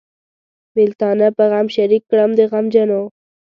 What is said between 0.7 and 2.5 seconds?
بېلتانه په غم شریک کړم د